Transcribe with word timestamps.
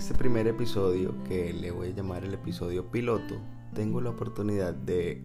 este 0.00 0.14
primer 0.14 0.46
episodio, 0.46 1.14
que 1.24 1.52
le 1.52 1.70
voy 1.72 1.88
a 1.88 1.90
llamar 1.90 2.24
el 2.24 2.32
episodio 2.32 2.90
piloto, 2.90 3.34
tengo 3.74 4.00
la 4.00 4.08
oportunidad 4.08 4.72
de 4.72 5.22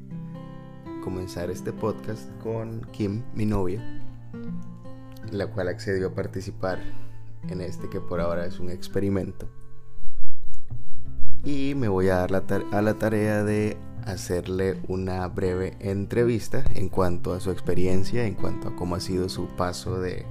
comenzar 1.02 1.50
este 1.50 1.71
podcast 1.71 2.29
con 2.44 2.82
Kim, 2.91 3.23
mi 3.34 3.46
novia, 3.46 3.82
la 5.32 5.48
cual 5.48 5.70
accedió 5.70 6.09
a 6.09 6.14
participar 6.14 6.80
en 7.48 7.61
este 7.61 7.89
que 7.89 8.02
por 8.02 8.20
ahora 8.20 8.46
es 8.46 8.59
un 8.59 8.70
experimento. 8.70 9.48
Y 11.46 11.73
me 11.76 11.88
voy 11.88 12.10
a 12.10 12.18
dar 12.18 12.44
a 12.73 12.82
la 12.82 12.96
tarea 12.96 13.46
de 13.46 13.78
hacerle 14.04 14.78
una 14.89 15.26
breve 15.30 15.78
entrevista 15.80 16.66
en 16.73 16.89
cuanto 16.89 17.32
a 17.32 17.39
su 17.39 17.50
experiencia, 17.50 18.26
en 18.26 18.34
cuanto 18.34 18.68
a 18.68 18.76
cómo 18.76 18.96
ha 18.96 19.00
sido 19.00 19.30
su 19.30 19.48
paso 19.55 20.02
de, 20.02 20.26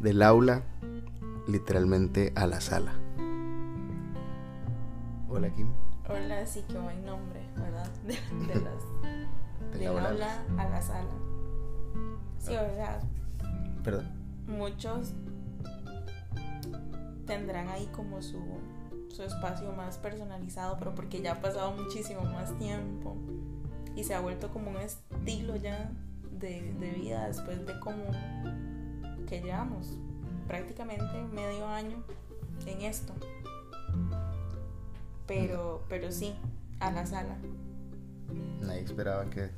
del 0.00 0.22
aula 0.22 0.62
literalmente 1.46 2.32
a 2.34 2.46
la 2.46 2.62
sala. 2.62 2.98
Hola 5.28 5.50
Kim. 5.54 5.68
Hola, 6.08 6.46
sí 6.46 6.62
que 6.62 6.78
buen 6.78 7.04
nombre, 7.04 7.40
¿verdad? 7.56 7.88
De, 8.06 8.14
las, 8.54 9.78
del 9.78 9.88
aula 9.88 10.42
a 10.56 10.68
la 10.68 10.82
sala. 10.82 11.10
Sí, 12.38 12.54
ah. 12.54 12.62
¿verdad? 12.62 13.02
Perdón. 13.84 14.06
Muchos 14.46 15.12
tendrán 17.26 17.68
ahí 17.68 17.86
como 17.92 18.22
su 18.22 18.38
su 19.18 19.22
espacio 19.24 19.72
más 19.72 19.98
personalizado, 19.98 20.76
pero 20.78 20.94
porque 20.94 21.20
ya 21.20 21.32
ha 21.32 21.40
pasado 21.40 21.72
muchísimo 21.72 22.22
más 22.22 22.56
tiempo 22.58 23.16
y 23.96 24.04
se 24.04 24.14
ha 24.14 24.20
vuelto 24.20 24.48
como 24.50 24.70
un 24.70 24.76
estilo 24.76 25.56
ya 25.56 25.90
de, 26.30 26.60
vida 26.96 27.26
después 27.26 27.66
de 27.66 27.78
como 27.80 28.04
que 29.26 29.40
llevamos 29.40 29.98
prácticamente 30.46 31.20
medio 31.34 31.66
año 31.66 32.02
en 32.66 32.82
esto. 32.82 33.12
Pero, 35.28 35.84
pero 35.88 36.10
sí, 36.10 36.34
a 36.80 36.90
la 36.90 37.06
sala. 37.06 37.36
Nadie 38.60 38.80
esperaba 38.80 39.28
que 39.30 39.50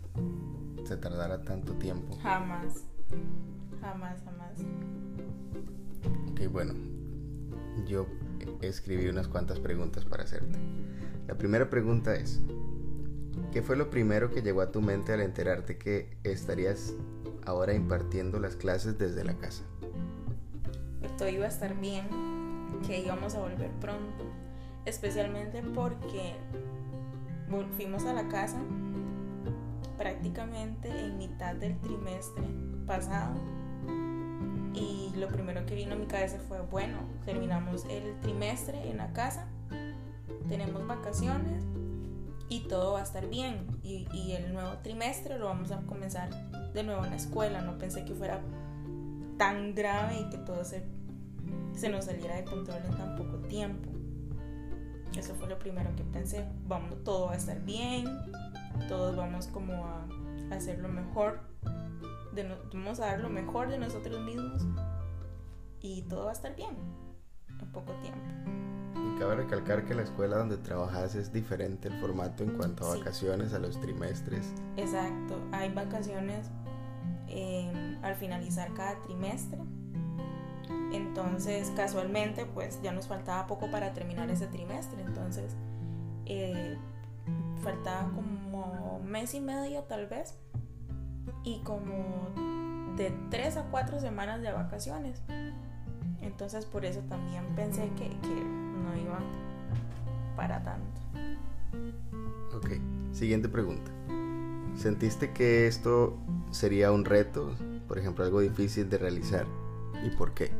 se 0.84 0.96
tardara 0.96 1.42
tanto 1.42 1.74
tiempo. 1.74 2.16
Jamás, 2.22 2.84
jamás, 3.80 4.20
jamás. 4.24 4.58
Ok, 6.32 6.50
bueno, 6.50 6.74
yo 7.86 8.06
escribí 8.60 9.08
unas 9.08 9.28
cuantas 9.28 9.60
preguntas 9.60 10.04
para 10.04 10.24
hacerte. 10.24 10.58
La 11.28 11.36
primera 11.36 11.70
pregunta 11.70 12.14
es, 12.14 12.40
¿qué 13.52 13.62
fue 13.62 13.76
lo 13.76 13.90
primero 13.90 14.30
que 14.30 14.42
llegó 14.42 14.62
a 14.62 14.72
tu 14.72 14.80
mente 14.80 15.12
al 15.12 15.20
enterarte 15.20 15.78
que 15.78 16.18
estarías 16.24 16.94
ahora 17.46 17.74
impartiendo 17.74 18.40
las 18.40 18.56
clases 18.56 18.98
desde 18.98 19.24
la 19.24 19.38
casa? 19.38 19.62
Todo 21.16 21.28
iba 21.28 21.44
a 21.44 21.48
estar 21.48 21.78
bien, 21.78 22.08
que 22.86 23.00
íbamos 23.00 23.34
a 23.34 23.40
volver 23.40 23.70
pronto, 23.80 24.24
especialmente 24.84 25.62
porque 25.62 26.34
fuimos 27.76 28.04
a 28.04 28.12
la 28.12 28.28
casa 28.28 28.58
prácticamente 29.98 30.88
en 30.88 31.18
mitad 31.18 31.54
del 31.54 31.78
trimestre 31.80 32.44
pasado 32.86 33.34
y 34.72 35.12
lo 35.16 35.28
primero 35.28 35.66
que 35.66 35.74
vino 35.74 35.94
a 35.94 35.98
mi 35.98 36.06
cabeza 36.06 36.38
fue, 36.46 36.60
bueno, 36.60 36.98
terminamos 37.24 37.84
el 37.86 38.18
trimestre 38.20 38.88
en 38.88 38.98
la 38.98 39.12
casa, 39.12 39.46
tenemos 40.48 40.86
vacaciones 40.86 41.64
y 42.48 42.60
todo 42.60 42.92
va 42.94 43.00
a 43.00 43.02
estar 43.02 43.28
bien. 43.28 43.66
Y, 43.82 44.32
el 44.32 44.52
nuevo 44.52 44.70
trimestre 44.82 45.38
lo 45.38 45.46
vamos 45.46 45.72
a 45.72 45.80
comenzar 45.82 46.30
de 46.72 46.82
nuevo 46.82 47.04
en 47.04 47.10
la 47.10 47.16
escuela. 47.16 47.60
No 47.62 47.78
pensé 47.78 48.04
que 48.04 48.14
fuera 48.14 48.40
tan 49.38 49.74
grave 49.74 50.20
y 50.20 50.30
que 50.30 50.38
todo 50.38 50.64
se, 50.64 50.84
se 51.74 51.88
nos 51.88 52.04
saliera 52.04 52.36
de 52.36 52.44
control 52.44 52.78
en 52.84 52.96
tan 52.96 53.16
poco 53.16 53.38
tiempo. 53.48 53.89
Eso 55.16 55.34
fue 55.34 55.48
lo 55.48 55.58
primero 55.58 55.94
que 55.96 56.04
pensé. 56.04 56.46
Vamos, 56.66 57.02
todo 57.04 57.26
va 57.26 57.32
a 57.32 57.36
estar 57.36 57.60
bien, 57.62 58.06
todos 58.88 59.16
vamos 59.16 59.48
como 59.48 59.86
a 59.86 60.06
hacer 60.50 60.78
lo 60.78 60.88
mejor 60.88 61.50
vamos 62.72 63.00
a 63.00 63.06
dar 63.06 63.20
lo 63.20 63.28
mejor 63.28 63.68
de 63.68 63.78
nosotros 63.78 64.20
mismos 64.20 64.62
y 65.80 66.02
todo 66.02 66.24
va 66.24 66.30
a 66.30 66.34
estar 66.34 66.54
bien 66.54 66.76
en 67.60 67.72
poco 67.72 67.92
tiempo. 67.94 68.20
Y 68.94 69.18
cabe 69.18 69.36
recalcar 69.36 69.84
que 69.84 69.94
la 69.94 70.02
escuela 70.02 70.36
donde 70.38 70.58
trabajas 70.58 71.14
es 71.14 71.32
diferente 71.32 71.88
el 71.88 71.98
formato 72.00 72.42
en 72.42 72.50
cuanto 72.56 72.86
a 72.86 72.96
vacaciones, 72.96 73.54
a 73.54 73.58
los 73.58 73.80
trimestres. 73.80 74.52
Exacto, 74.76 75.40
hay 75.52 75.72
vacaciones 75.72 76.50
em, 77.28 77.98
al 78.02 78.14
finalizar 78.16 78.72
cada 78.74 79.00
trimestre. 79.02 79.58
Entonces, 80.92 81.70
casualmente, 81.76 82.46
pues 82.46 82.80
ya 82.82 82.92
nos 82.92 83.06
faltaba 83.06 83.46
poco 83.46 83.70
para 83.70 83.92
terminar 83.92 84.30
ese 84.30 84.46
trimestre. 84.46 85.02
Entonces, 85.02 85.56
eh, 86.26 86.76
faltaba 87.62 88.10
como 88.10 89.00
mes 89.04 89.34
y 89.34 89.40
medio 89.40 89.82
tal 89.84 90.06
vez 90.06 90.34
y 91.44 91.60
como 91.60 92.28
de 92.96 93.12
tres 93.30 93.56
a 93.56 93.64
cuatro 93.64 94.00
semanas 94.00 94.40
de 94.42 94.52
vacaciones. 94.52 95.22
Entonces 96.20 96.66
por 96.66 96.84
eso 96.84 97.00
también 97.08 97.44
pensé 97.56 97.90
que, 97.96 98.08
que 98.08 98.44
no 98.84 98.96
iba 98.96 99.18
para 100.36 100.62
tanto. 100.62 101.00
Ok, 102.56 102.70
siguiente 103.12 103.48
pregunta. 103.48 103.90
¿Sentiste 104.76 105.32
que 105.32 105.66
esto 105.66 106.18
sería 106.50 106.92
un 106.92 107.04
reto, 107.04 107.54
por 107.88 107.98
ejemplo, 107.98 108.24
algo 108.24 108.40
difícil 108.40 108.88
de 108.88 108.98
realizar? 108.98 109.46
¿Y 110.04 110.10
por 110.10 110.32
qué? 110.32 110.50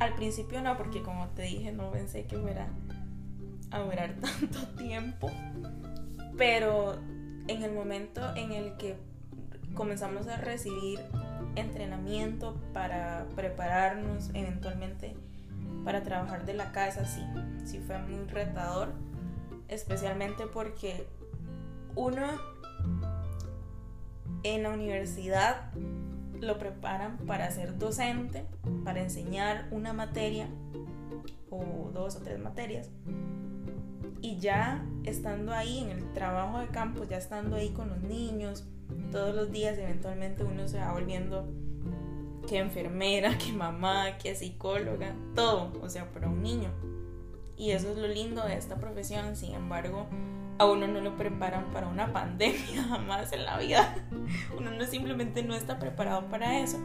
Al 0.00 0.14
principio 0.14 0.62
no, 0.62 0.76
porque 0.76 1.02
como 1.02 1.28
te 1.28 1.42
dije, 1.42 1.72
no 1.72 1.90
pensé 1.90 2.24
que 2.24 2.36
fuera 2.36 2.68
a 3.70 3.78
durar 3.80 4.14
tanto 4.20 4.66
tiempo. 4.76 5.30
Pero 6.36 6.94
en 7.46 7.62
el 7.62 7.72
momento 7.72 8.34
en 8.34 8.52
el 8.52 8.76
que 8.76 8.96
comenzamos 9.74 10.26
a 10.26 10.36
recibir 10.36 11.00
entrenamiento 11.54 12.60
para 12.72 13.26
prepararnos 13.36 14.30
eventualmente 14.34 15.14
para 15.84 16.02
trabajar 16.02 16.44
de 16.44 16.54
la 16.54 16.72
casa, 16.72 17.04
sí, 17.04 17.22
sí 17.64 17.78
fue 17.78 17.98
muy 17.98 18.26
retador, 18.26 18.92
especialmente 19.68 20.46
porque 20.46 21.06
uno 21.94 22.26
en 24.42 24.62
la 24.62 24.70
universidad 24.70 25.70
lo 26.40 26.58
preparan 26.58 27.18
para 27.26 27.50
ser 27.50 27.78
docente, 27.78 28.44
para 28.84 29.02
enseñar 29.02 29.68
una 29.70 29.92
materia 29.92 30.48
o 31.50 31.90
dos 31.92 32.16
o 32.16 32.20
tres 32.20 32.38
materias. 32.38 32.90
Y 34.22 34.38
ya 34.38 34.84
estando 35.04 35.52
ahí 35.52 35.78
en 35.78 35.90
el 35.90 36.12
trabajo 36.12 36.58
de 36.58 36.68
campo, 36.68 37.04
ya 37.04 37.16
estando 37.16 37.56
ahí 37.56 37.70
con 37.70 37.88
los 37.88 38.02
niños, 38.02 38.64
todos 39.10 39.34
los 39.34 39.50
días 39.50 39.78
eventualmente 39.78 40.44
uno 40.44 40.68
se 40.68 40.78
va 40.78 40.92
volviendo 40.92 41.48
que 42.48 42.58
enfermera, 42.58 43.38
que 43.44 43.52
mamá, 43.52 44.18
que 44.18 44.34
psicóloga, 44.34 45.14
todo, 45.34 45.72
o 45.82 45.88
sea, 45.88 46.10
para 46.12 46.28
un 46.28 46.42
niño. 46.42 46.70
Y 47.56 47.72
eso 47.72 47.90
es 47.90 47.98
lo 47.98 48.08
lindo 48.08 48.42
de 48.44 48.54
esta 48.54 48.76
profesión, 48.76 49.36
sin 49.36 49.54
embargo, 49.54 50.06
a 50.60 50.66
uno 50.66 50.86
no 50.86 51.00
lo 51.00 51.16
preparan 51.16 51.72
para 51.72 51.88
una 51.88 52.12
pandemia 52.12 52.82
jamás 52.88 53.32
en 53.32 53.46
la 53.46 53.56
vida. 53.56 53.94
Uno 54.58 54.70
no 54.70 54.84
simplemente 54.84 55.42
no 55.42 55.54
está 55.54 55.78
preparado 55.78 56.28
para 56.28 56.58
eso. 56.58 56.78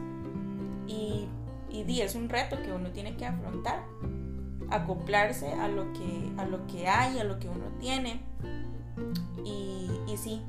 Y, 0.86 1.28
y 1.70 2.00
es 2.00 2.14
un 2.14 2.30
reto 2.30 2.56
que 2.62 2.72
uno 2.72 2.90
tiene 2.92 3.18
que 3.18 3.26
afrontar, 3.26 3.84
acoplarse 4.70 5.52
a 5.52 5.68
lo 5.68 5.92
que, 5.92 6.32
a 6.38 6.46
lo 6.46 6.66
que 6.66 6.88
hay, 6.88 7.18
a 7.18 7.24
lo 7.24 7.38
que 7.38 7.50
uno 7.50 7.66
tiene. 7.78 8.22
Y, 9.44 9.90
y 10.08 10.16
sí, 10.16 10.42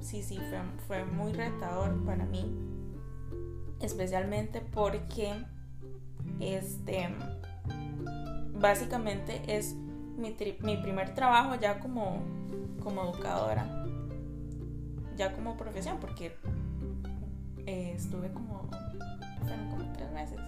sí, 0.00 0.22
sí, 0.22 0.38
fue, 0.86 1.04
muy 1.04 1.32
retador 1.32 2.04
para 2.04 2.26
mí. 2.26 2.56
Especialmente 3.80 4.60
porque 4.60 5.32
este 6.38 7.08
básicamente 8.54 9.42
es 9.48 9.74
mi, 10.18 10.76
primer 10.76 11.14
trabajo 11.14 11.54
ya 11.54 11.80
como, 11.80 12.22
como 12.82 13.02
educadora. 13.04 13.66
Ya 15.16 15.32
como 15.32 15.56
profesión, 15.56 15.98
porque 16.00 16.36
eh, 17.66 17.92
estuve 17.96 18.32
como, 18.32 18.68
como 19.40 19.92
tres 19.92 20.10
meses. 20.12 20.38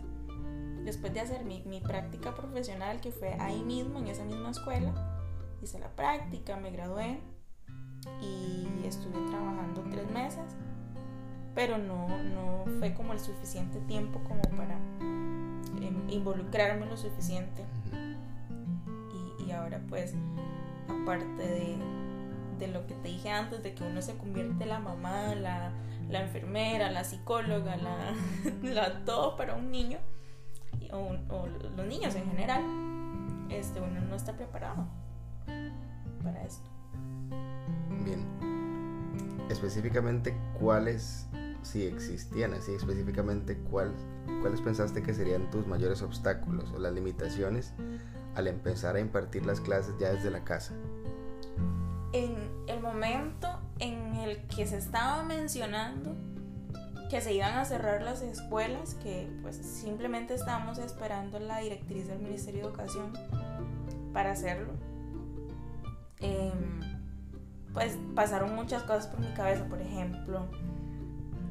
Después 0.84 1.12
de 1.12 1.20
hacer 1.20 1.44
mi, 1.44 1.62
mi 1.62 1.80
práctica 1.80 2.34
profesional, 2.34 3.00
que 3.00 3.10
fue 3.10 3.34
ahí 3.40 3.62
mismo, 3.62 3.98
en 3.98 4.08
esa 4.08 4.24
misma 4.24 4.50
escuela, 4.50 4.92
hice 5.62 5.78
la 5.78 5.88
práctica, 5.88 6.56
me 6.56 6.70
gradué 6.70 7.20
y 8.22 8.66
estuve 8.86 9.18
trabajando 9.30 9.82
tres 9.90 10.10
meses, 10.10 10.56
pero 11.54 11.78
no, 11.78 12.08
no 12.22 12.64
fue 12.78 12.94
como 12.94 13.12
el 13.12 13.20
suficiente 13.20 13.78
tiempo 13.80 14.20
como 14.24 14.42
para 14.56 14.76
em, 15.80 16.08
involucrarme 16.08 16.86
lo 16.86 16.96
suficiente. 16.96 17.64
Y, 19.50 19.52
ahora 19.52 19.80
pues, 19.88 20.14
aparte 20.88 21.42
de, 21.42 21.76
de, 22.58 22.68
lo 22.68 22.86
que 22.86 22.94
te 22.94 23.08
dije 23.08 23.30
antes, 23.30 23.62
de 23.62 23.74
que 23.74 23.82
uno 23.82 24.00
se 24.00 24.16
convierte 24.16 24.64
la 24.64 24.78
mamá, 24.78 25.34
la, 25.34 25.72
la 26.08 26.22
enfermera, 26.22 26.90
la 26.90 27.04
psicóloga, 27.04 27.76
la, 27.76 28.14
la, 28.62 29.04
todo 29.04 29.36
para 29.36 29.56
un 29.56 29.70
niño, 29.70 29.98
o, 30.92 31.16
o 31.34 31.46
los 31.46 31.86
niños 31.86 32.14
en 32.14 32.26
general, 32.30 32.62
este, 33.50 33.80
uno 33.80 34.00
no 34.00 34.14
está 34.14 34.34
preparado 34.34 34.86
para 36.22 36.42
esto. 36.44 36.70
Bien. 38.04 38.24
Específicamente, 39.50 40.36
¿cuáles, 40.60 41.28
si 41.62 41.86
existían 41.86 42.54
así, 42.54 42.72
específicamente, 42.74 43.56
cuál, 43.70 43.92
cuáles 44.40 44.60
pensaste 44.60 45.02
que 45.02 45.14
serían 45.14 45.50
tus 45.50 45.66
mayores 45.66 46.02
obstáculos 46.02 46.72
o 46.72 46.78
las 46.78 46.92
limitaciones 46.92 47.72
al 48.34 48.46
empezar 48.46 48.96
a 48.96 49.00
impartir 49.00 49.44
las 49.46 49.60
clases 49.60 49.94
ya 49.98 50.12
desde 50.12 50.30
la 50.30 50.44
casa? 50.44 50.74
En 52.12 52.36
el 52.66 52.80
momento 52.80 53.48
en 53.78 54.14
el 54.16 54.46
que 54.48 54.66
se 54.66 54.78
estaba 54.78 55.22
mencionando 55.22 56.16
que 57.10 57.20
se 57.20 57.34
iban 57.34 57.58
a 57.58 57.64
cerrar 57.64 58.02
las 58.02 58.22
escuelas, 58.22 58.94
que 58.94 59.28
pues 59.42 59.56
simplemente 59.56 60.32
estábamos 60.34 60.78
esperando 60.78 61.40
la 61.40 61.58
directriz 61.58 62.06
del 62.06 62.20
Ministerio 62.20 62.62
de 62.62 62.68
Educación 62.68 63.12
para 64.12 64.30
hacerlo. 64.30 64.72
Em, 66.20 66.80
pues 67.74 67.98
pasaron 68.14 68.54
muchas 68.54 68.84
cosas 68.84 69.08
por 69.08 69.18
mi 69.18 69.32
cabeza, 69.34 69.64
por 69.64 69.80
ejemplo, 69.80 70.46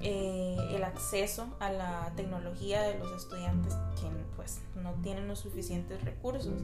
eh, 0.01 0.57
el 0.71 0.83
acceso 0.83 1.55
a 1.59 1.71
la 1.71 2.13
tecnología 2.15 2.81
de 2.83 2.97
los 2.99 3.11
estudiantes 3.11 3.73
que 3.99 4.07
pues 4.35 4.61
no 4.81 4.93
tienen 5.01 5.27
los 5.27 5.39
suficientes 5.39 6.03
recursos, 6.03 6.61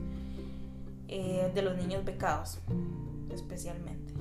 eh, 1.07 1.51
de 1.53 1.61
los 1.61 1.77
niños 1.77 2.03
becados 2.03 2.59
especialmente. 3.31 4.13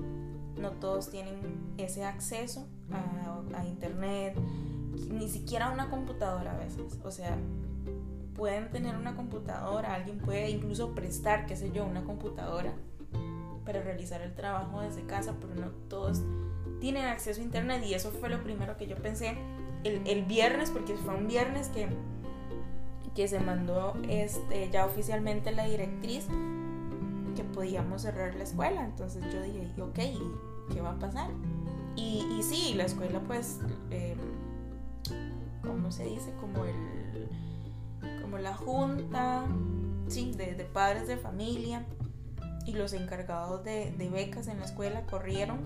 No 0.61 0.73
todos 0.73 1.11
tienen 1.11 1.75
ese 1.79 2.05
acceso 2.05 2.67
a, 2.93 3.59
a 3.59 3.67
internet, 3.67 4.37
ni 5.11 5.29
siquiera 5.29 5.71
una 5.71 5.91
computadora 5.91 6.53
a 6.53 6.59
veces. 6.59 6.99
O 7.05 7.11
sea, 7.11 7.37
pueden 8.35 8.71
tener 8.71 8.97
una 8.97 9.17
computadora, 9.17 9.95
alguien 9.95 10.19
puede 10.19 10.51
incluso 10.51 10.95
prestar, 10.95 11.47
qué 11.47 11.57
sé 11.57 11.71
yo, 11.73 11.85
una 11.85 12.05
computadora 12.05 12.73
para 13.65 13.83
realizar 13.83 14.21
el 14.21 14.35
trabajo 14.35 14.81
desde 14.81 15.05
casa, 15.07 15.35
pero 15.41 15.55
no 15.55 15.69
todos 15.89 16.23
tienen 16.81 17.07
acceso 17.07 17.41
a 17.41 17.45
internet 17.45 17.83
y 17.87 17.95
eso 17.95 18.11
fue 18.11 18.29
lo 18.29 18.43
primero 18.43 18.77
que 18.77 18.87
yo 18.87 18.97
pensé 18.97 19.37
el, 19.85 20.25
viernes, 20.25 20.71
porque 20.71 20.95
fue 20.97 21.15
un 21.15 21.29
viernes 21.29 21.69
que, 21.69 21.89
que 23.15 23.29
se 23.29 23.39
mandó 23.39 23.95
este, 24.09 24.71
ya 24.71 24.87
oficialmente 24.87 25.53
la 25.53 25.67
directriz 25.67 26.27
que 27.37 27.45
podíamos 27.45 28.03
cerrar 28.03 28.35
la 28.35 28.45
escuela. 28.45 28.85
Entonces 28.85 29.23
yo 29.33 29.43
dije, 29.43 29.71
ok, 29.81 30.73
¿qué 30.73 30.81
va 30.81 30.93
a 30.93 30.99
pasar? 30.99 31.31
Y, 31.97 32.27
y 32.39 32.43
sí, 32.43 32.75
la 32.75 32.85
escuela 32.85 33.21
pues, 33.21 33.61
eh, 33.91 34.17
¿cómo 35.63 35.93
se 35.93 36.05
dice? 36.05 36.33
Como 36.41 36.65
el 36.65 36.75
como 38.21 38.39
la 38.39 38.55
junta 38.55 39.45
sí, 40.09 40.33
de, 40.33 40.55
de 40.55 40.65
padres 40.65 41.07
de 41.07 41.17
familia 41.17 41.85
y 42.67 42.73
los 42.73 42.93
encargados 42.93 43.65
de, 43.65 43.93
de, 43.93 44.09
becas 44.09 44.49
en 44.49 44.59
la 44.59 44.65
escuela 44.65 45.03
corrieron 45.07 45.59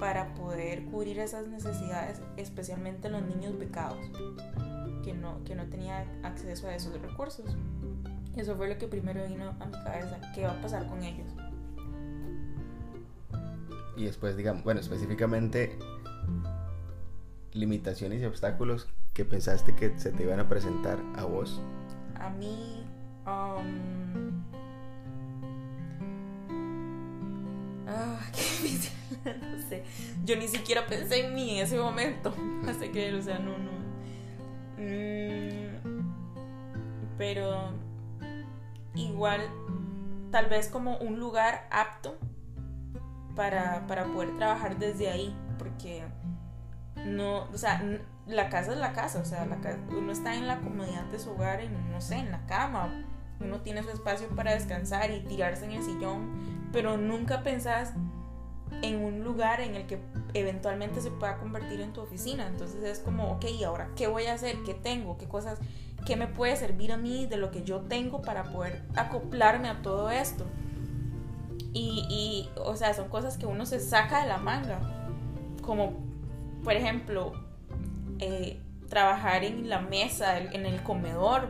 para 0.00 0.34
poder 0.34 0.86
cubrir 0.86 1.18
esas 1.20 1.46
necesidades, 1.46 2.20
especialmente 2.38 3.10
los 3.10 3.22
niños 3.22 3.58
becados, 3.58 3.98
que 5.04 5.12
no, 5.12 5.44
que 5.44 5.54
no 5.54 5.66
tenían 5.66 6.06
acceso 6.24 6.66
a 6.66 6.74
esos 6.74 7.00
recursos. 7.00 7.54
Eso 8.34 8.56
fue 8.56 8.68
lo 8.68 8.78
que 8.78 8.88
primero 8.88 9.24
vino 9.28 9.54
a 9.60 9.66
mi 9.66 9.72
cabeza, 9.72 10.18
¿qué 10.34 10.44
va 10.44 10.52
a 10.52 10.60
pasar 10.62 10.86
con 10.86 11.02
ellos? 11.02 11.28
Y 13.96 14.04
después, 14.04 14.36
digamos, 14.36 14.64
bueno, 14.64 14.80
específicamente 14.80 15.78
limitaciones 17.52 18.22
y 18.22 18.24
obstáculos 18.24 18.88
que 19.12 19.24
pensaste 19.24 19.74
que 19.74 19.98
se 19.98 20.12
te 20.12 20.22
iban 20.22 20.40
a 20.40 20.48
presentar 20.48 20.98
a 21.16 21.24
vos? 21.24 21.60
A 22.14 22.30
mí, 22.30 22.86
um... 23.26 24.29
ah. 27.90 28.20
Yo 30.24 30.36
ni 30.36 30.48
siquiera 30.48 30.86
pensé 30.86 31.26
en 31.26 31.34
mí 31.34 31.58
en 31.58 31.64
ese 31.64 31.78
momento. 31.78 32.34
Así 32.68 32.88
que, 32.90 33.12
o 33.14 33.22
sea, 33.22 33.38
no, 33.38 33.56
no. 33.58 33.70
Mm, 34.78 36.04
pero 37.18 37.72
igual, 38.94 39.42
tal 40.30 40.46
vez 40.46 40.68
como 40.68 40.96
un 40.98 41.18
lugar 41.18 41.66
apto 41.70 42.16
para, 43.36 43.86
para 43.86 44.04
poder 44.04 44.36
trabajar 44.36 44.78
desde 44.78 45.10
ahí, 45.10 45.36
porque 45.58 46.02
no, 47.04 47.44
o 47.52 47.58
sea, 47.58 47.82
la 48.26 48.48
casa 48.48 48.72
es 48.72 48.78
la 48.78 48.92
casa, 48.92 49.20
o 49.20 49.24
sea, 49.24 49.46
uno 49.90 50.12
está 50.12 50.34
en 50.34 50.46
la 50.46 50.60
comodidad 50.60 51.04
de 51.04 51.18
su 51.18 51.30
hogar, 51.30 51.60
en, 51.60 51.92
no 51.92 52.00
sé, 52.00 52.16
en 52.16 52.30
la 52.30 52.44
cama, 52.46 53.04
uno 53.40 53.60
tiene 53.60 53.82
su 53.82 53.90
espacio 53.90 54.28
para 54.28 54.52
descansar 54.52 55.10
y 55.10 55.20
tirarse 55.20 55.64
en 55.64 55.72
el 55.72 55.82
sillón, 55.82 56.68
pero 56.72 56.96
nunca 56.96 57.42
pensás 57.42 57.94
en 58.82 59.04
un 59.04 59.24
lugar 59.24 59.60
en 59.60 59.74
el 59.74 59.86
que 59.86 59.98
eventualmente 60.34 61.00
se 61.00 61.10
pueda 61.10 61.38
convertir 61.38 61.80
en 61.80 61.92
tu 61.92 62.00
oficina. 62.00 62.46
Entonces 62.46 62.84
es 62.84 63.00
como, 63.00 63.32
ok, 63.32 63.44
ahora 63.66 63.88
qué 63.96 64.06
voy 64.06 64.26
a 64.26 64.34
hacer? 64.34 64.56
¿Qué 64.64 64.74
tengo? 64.74 65.18
¿Qué 65.18 65.26
cosas? 65.26 65.58
¿Qué 66.06 66.16
me 66.16 66.28
puede 66.28 66.56
servir 66.56 66.92
a 66.92 66.96
mí 66.96 67.26
de 67.26 67.36
lo 67.36 67.50
que 67.50 67.62
yo 67.62 67.80
tengo 67.80 68.22
para 68.22 68.44
poder 68.44 68.82
acoplarme 68.94 69.68
a 69.68 69.82
todo 69.82 70.10
esto? 70.10 70.46
Y, 71.72 72.06
y 72.08 72.50
o 72.60 72.76
sea, 72.76 72.94
son 72.94 73.08
cosas 73.08 73.36
que 73.36 73.46
uno 73.46 73.66
se 73.66 73.80
saca 73.80 74.22
de 74.22 74.28
la 74.28 74.38
manga. 74.38 74.80
Como 75.62 76.10
por 76.64 76.74
ejemplo, 76.74 77.32
eh, 78.18 78.60
trabajar 78.88 79.44
en 79.44 79.68
la 79.68 79.80
mesa, 79.80 80.38
en 80.38 80.66
el 80.66 80.82
comedor 80.82 81.48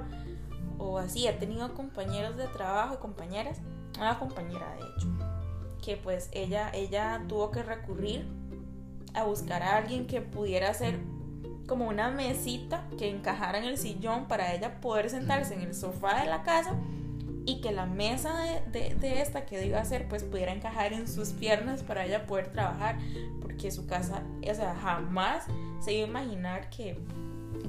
o 0.81 0.99
así. 0.99 1.27
He 1.29 1.33
tenido 1.33 1.73
compañeros 1.75 2.37
de 2.37 2.49
trabajo 2.49 2.95
y 2.95 2.97
compañeras, 2.99 3.61
una 3.99 4.19
compañera 4.19 4.75
de 4.75 4.81
hecho, 4.81 5.09
que 5.83 5.97
pues 5.97 6.29
ella, 6.33 6.71
ella 6.73 7.23
tuvo 7.29 7.51
que 7.51 7.63
recurrir 7.63 8.27
a 9.15 9.25
buscar 9.25 9.63
a 9.63 9.77
alguien 9.77 10.07
que 10.07 10.21
pudiera 10.21 10.71
hacer 10.71 10.99
como 11.67 11.89
una 11.89 12.11
mesita 12.11 12.89
que 12.99 13.09
encajara 13.09 13.59
en 13.59 13.65
el 13.65 13.79
sillón 13.79 14.27
para 14.27 14.55
ella 14.55 14.81
poder 14.81 15.11
sentarse 15.11 15.55
en 15.55 15.63
el 15.63 15.75
sofá 15.75 16.21
de 16.21 16.27
la 16.27 16.43
casa 16.43 16.75
y 17.47 17.61
que 17.61 17.73
la 17.73 17.87
mesa 17.87 18.33
de, 18.73 19.21
esta 19.21 19.47
que 19.47 19.65
iba 19.67 19.79
a 19.79 19.83
hacer 19.83 20.09
pues 20.09 20.25
pudiera 20.25 20.53
encajar 20.53 20.93
en 20.93 21.09
sus 21.09 21.31
piernas 21.31 21.83
para 21.83 22.05
ella 22.05 22.27
poder 22.27 22.53
trabajar 22.53 22.99
porque 23.41 23.71
su 23.71 23.87
casa, 23.87 24.23
o 24.43 24.55
sea, 24.55 24.75
jamás 24.75 25.45
se 25.81 25.93
iba 25.93 26.07
a 26.07 26.11
imaginar 26.11 26.71
que, 26.71 26.99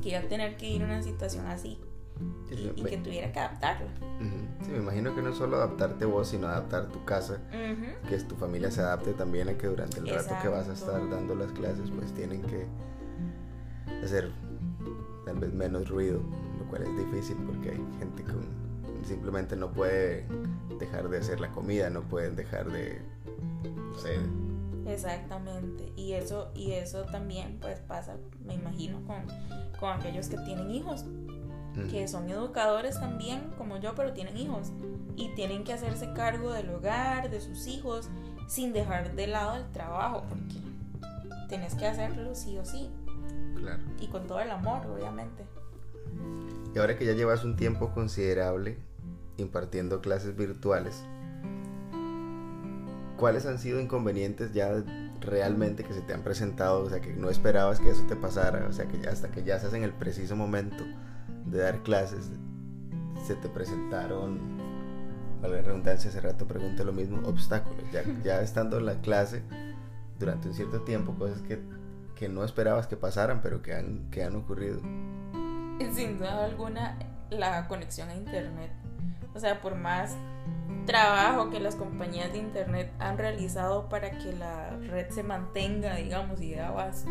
que 0.02 0.10
iba 0.10 0.20
a 0.20 0.24
tener 0.24 0.58
que 0.58 0.68
ir 0.68 0.82
a 0.82 0.86
una 0.86 1.04
situación 1.04 1.46
así 1.48 1.80
y, 2.50 2.84
que 2.84 2.98
tuviera 2.98 3.32
que 3.32 3.40
adaptarla. 3.40 3.92
Sí, 4.64 4.72
me 4.72 4.78
imagino 4.78 5.16
que 5.16 5.22
no 5.22 5.34
solo 5.34 5.58
adaptarte 5.58 6.06
vos, 6.06 6.28
sino 6.28 6.48
adaptar 6.48 6.88
tu 6.88 7.04
casa, 7.06 7.42
que 8.10 8.18
tu 8.20 8.36
familia 8.36 8.72
se 8.72 8.82
adapte 8.82 9.14
también 9.14 9.50
a 9.50 9.54
que 9.54 9.68
durante 9.68 10.00
el 10.00 10.10
rato 10.10 10.36
que 10.42 10.48
vas 10.48 10.68
a 10.70 10.74
estar 10.74 11.10
dando 11.10 11.36
las 11.36 11.52
clases, 11.52 11.90
pues 11.92 12.14
tienen 12.14 12.42
que 12.44 12.66
hacer 14.04 14.32
tal 15.26 15.40
vez 15.40 15.54
menos 15.54 15.90
ruido, 15.90 16.20
lo 16.60 16.66
cual 16.70 16.84
es 16.84 16.98
difícil 16.98 17.38
porque 17.46 17.72
hay 17.72 17.86
gente 18.00 18.24
con 18.24 18.62
simplemente 19.04 19.56
no 19.56 19.72
puede 19.72 20.26
dejar 20.80 21.10
de 21.10 21.18
hacer 21.18 21.40
la 21.40 21.52
comida, 21.52 21.90
no 21.90 22.02
pueden 22.02 22.36
dejar 22.36 22.72
de, 22.72 23.02
Exactamente, 24.88 25.94
y 25.96 26.14
eso, 26.14 26.52
y 26.56 26.72
eso 26.72 27.04
también 27.04 27.60
pues 27.62 27.80
pasa, 27.80 28.18
me 28.44 28.56
imagino, 28.56 29.00
con, 29.06 29.26
con 29.80 29.92
aquellos 29.92 30.28
que 30.28 30.38
tienen 30.38 30.72
hijos, 30.72 31.06
que 31.90 32.08
son 32.08 32.30
educadores 32.30 33.00
también 33.00 33.52
como 33.58 33.78
yo, 33.78 33.96
pero 33.96 34.14
tienen 34.14 34.38
hijos 34.38 34.72
y 35.16 35.34
tienen 35.36 35.64
que 35.64 35.74
hacerse 35.74 36.12
cargo 36.14 36.52
del 36.52 36.70
hogar, 36.70 37.30
de 37.30 37.40
sus 37.40 37.68
hijos, 37.68 38.10
sin 38.48 38.74
dejar 38.74 39.16
de 39.16 39.28
lado 39.28 39.56
el 39.56 39.72
trabajo, 39.72 40.24
porque 40.28 40.56
tienes 41.48 41.76
que 41.76 41.88
hacerlo 41.88 42.36
sí 42.36 42.58
o 42.58 42.66
sí. 42.66 42.90
Claro. 43.56 43.82
Y 44.00 44.08
con 44.08 44.28
todo 44.28 44.40
el 44.40 44.52
amor, 44.52 44.86
obviamente. 44.88 45.44
Y 46.74 46.80
ahora 46.80 46.98
que 46.98 47.06
ya 47.06 47.14
llevas 47.14 47.44
un 47.44 47.56
tiempo 47.56 47.92
considerable 47.94 48.78
impartiendo 49.38 50.02
clases 50.02 50.36
virtuales, 50.36 51.04
¿cuáles 53.18 53.46
han 53.46 53.60
sido 53.60 53.80
inconvenientes 53.80 54.54
ya 54.54 54.84
realmente 55.20 55.84
que 55.84 55.94
se 55.94 56.02
te 56.02 56.14
han 56.14 56.24
presentado? 56.24 56.82
O 56.84 56.90
sea, 56.90 57.02
que 57.02 57.14
no 57.14 57.30
esperabas 57.30 57.80
que 57.80 57.90
eso 57.90 58.04
te 58.08 58.16
pasara, 58.16 58.68
o 58.68 58.74
sea, 58.74 58.88
que 58.88 59.08
hasta 59.08 59.30
que 59.30 59.44
ya 59.44 59.56
estás 59.56 59.74
en 59.74 59.84
el 59.84 59.94
preciso 59.94 60.36
momento 60.36 60.84
de 61.52 61.60
dar 61.60 61.84
clases, 61.84 62.32
se 63.28 63.36
te 63.36 63.50
presentaron, 63.50 64.40
a 65.44 65.48
la 65.48 65.62
redundancia, 65.62 66.10
hace 66.10 66.22
rato 66.22 66.48
pregunté 66.48 66.86
lo 66.86 66.94
mismo, 66.94 67.28
obstáculos, 67.28 67.84
ya, 67.92 68.04
ya 68.24 68.42
estando 68.42 68.78
en 68.78 68.86
la 68.86 68.96
clase 69.02 69.44
durante 70.18 70.48
un 70.48 70.54
cierto 70.54 70.82
tiempo, 70.82 71.14
cosas 71.16 71.42
que, 71.42 71.62
que 72.16 72.30
no 72.30 72.44
esperabas 72.44 72.88
que 72.88 72.96
pasaran, 72.96 73.42
pero 73.42 73.62
que 73.62 73.74
han, 73.74 74.10
que 74.10 74.24
han 74.24 74.36
ocurrido. 74.36 74.80
Sin 75.94 76.20
duda 76.20 76.46
alguna, 76.46 76.98
la 77.30 77.68
conexión 77.68 78.10
a 78.10 78.16
internet. 78.16 78.72
O 79.34 79.40
sea, 79.40 79.62
por 79.62 79.76
más 79.76 80.16
trabajo 80.86 81.50
que 81.50 81.60
las 81.60 81.76
compañías 81.76 82.32
de 82.32 82.40
internet 82.40 82.92
han 83.00 83.18
realizado 83.18 83.90
para 83.90 84.12
que 84.12 84.34
la 84.34 84.78
red 84.78 85.10
se 85.10 85.24
mantenga, 85.24 85.96
digamos, 85.96 86.40
y 86.42 86.52
de 86.52 86.62
abasto, 86.62 87.10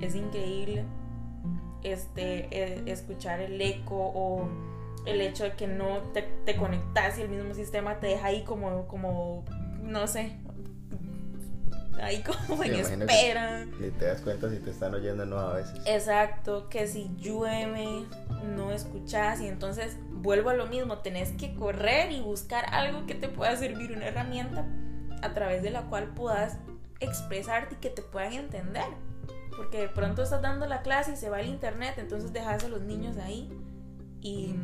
es 0.00 0.14
increíble 0.14 0.84
este, 1.82 2.48
e, 2.50 2.90
escuchar 2.90 3.40
el 3.40 3.60
eco 3.60 3.96
o 3.96 4.48
el 5.06 5.20
hecho 5.20 5.44
de 5.44 5.52
que 5.52 5.66
no 5.66 5.98
te, 6.12 6.22
te 6.44 6.56
conectas 6.56 7.18
y 7.18 7.22
el 7.22 7.28
mismo 7.28 7.54
sistema 7.54 8.00
te 8.00 8.08
deja 8.08 8.26
ahí 8.26 8.44
como, 8.44 8.86
como 8.86 9.44
no 9.82 10.06
sé, 10.06 10.36
ahí 12.02 12.22
como 12.46 12.62
en 12.62 12.74
espera. 12.74 13.64
Ni 13.64 13.90
te 13.90 14.06
das 14.06 14.20
cuenta 14.20 14.50
si 14.50 14.58
te 14.58 14.70
están 14.70 14.94
oyendo 14.94 15.22
o 15.22 15.26
no 15.26 15.38
a 15.38 15.54
veces. 15.54 15.80
Exacto, 15.86 16.68
que 16.68 16.86
si 16.86 17.10
llueve, 17.18 18.06
no 18.56 18.72
escuchas 18.72 19.40
y 19.40 19.48
entonces 19.48 19.96
vuelvo 20.10 20.50
a 20.50 20.54
lo 20.54 20.66
mismo, 20.66 20.98
tenés 20.98 21.30
que 21.32 21.54
correr 21.54 22.12
y 22.12 22.20
buscar 22.20 22.66
algo 22.74 23.06
que 23.06 23.14
te 23.14 23.28
pueda 23.28 23.56
servir, 23.56 23.92
una 23.92 24.06
herramienta 24.06 24.66
a 25.22 25.34
través 25.34 25.62
de 25.62 25.70
la 25.70 25.82
cual 25.82 26.08
puedas 26.14 26.58
expresarte 27.00 27.74
y 27.74 27.78
que 27.78 27.90
te 27.90 28.02
puedan 28.02 28.34
entender. 28.34 28.84
Porque 29.60 29.78
de 29.78 29.88
pronto 29.90 30.22
estás 30.22 30.40
dando 30.40 30.66
la 30.66 30.80
clase 30.80 31.12
y 31.12 31.16
se 31.16 31.28
va 31.28 31.42
el 31.42 31.48
internet, 31.50 31.96
entonces 31.98 32.32
dejas 32.32 32.64
a 32.64 32.68
los 32.70 32.80
niños 32.80 33.18
ahí. 33.18 33.46
Y, 34.22 34.54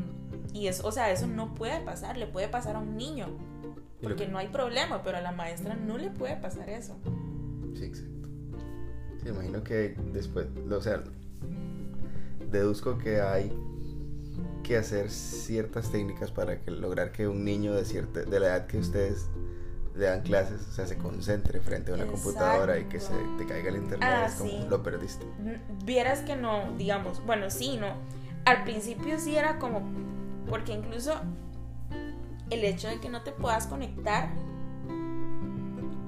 y 0.54 0.68
eso, 0.68 0.88
o 0.88 0.90
sea, 0.90 1.10
eso 1.10 1.26
no 1.26 1.54
puede 1.54 1.82
pasar, 1.82 2.16
le 2.16 2.26
puede 2.26 2.48
pasar 2.48 2.76
a 2.76 2.78
un 2.78 2.96
niño. 2.96 3.26
Porque 4.00 4.26
no 4.26 4.38
hay 4.38 4.48
problema, 4.48 5.02
pero 5.02 5.18
a 5.18 5.20
la 5.20 5.32
maestra 5.32 5.74
no 5.74 5.98
le 5.98 6.08
puede 6.08 6.36
pasar 6.36 6.70
eso. 6.70 6.96
Sí, 7.74 7.84
exacto. 7.84 8.30
Sí, 9.22 9.28
imagino 9.28 9.62
que 9.62 9.98
después, 10.14 10.46
o 10.70 10.80
sea, 10.80 11.04
deduzco 12.50 12.96
que 12.96 13.20
hay 13.20 13.52
que 14.62 14.78
hacer 14.78 15.10
ciertas 15.10 15.92
técnicas 15.92 16.30
para 16.30 16.58
que 16.62 16.70
lograr 16.70 17.12
que 17.12 17.28
un 17.28 17.44
niño 17.44 17.74
de 17.74 17.84
cierta 17.84 18.22
de 18.22 18.40
la 18.40 18.46
edad 18.46 18.66
que 18.66 18.78
ustedes 18.78 19.28
le 19.96 20.06
dan 20.06 20.20
clases, 20.20 20.66
o 20.68 20.72
sea, 20.72 20.86
se 20.86 20.98
concentre 20.98 21.60
frente 21.60 21.90
a 21.90 21.94
una 21.94 22.06
computadora 22.06 22.78
y 22.78 22.84
que 22.84 23.00
se 23.00 23.14
te 23.38 23.46
caiga 23.46 23.70
el 23.70 23.76
internet, 23.76 24.08
ah, 24.10 24.26
es 24.26 24.34
como 24.34 24.68
lo 24.68 24.82
perdiste. 24.82 25.24
Vieras 25.84 26.20
que 26.20 26.36
no, 26.36 26.72
digamos, 26.76 27.24
bueno, 27.24 27.50
sí, 27.50 27.76
no. 27.78 27.94
Al 28.44 28.64
principio 28.64 29.18
sí 29.18 29.36
era 29.36 29.58
como 29.58 29.82
porque 30.48 30.72
incluso 30.72 31.14
el 32.50 32.64
hecho 32.64 32.88
de 32.88 33.00
que 33.00 33.08
no 33.08 33.22
te 33.22 33.32
puedas 33.32 33.66
conectar 33.66 34.28